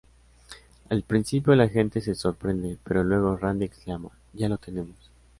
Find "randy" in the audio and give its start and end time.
3.37-3.65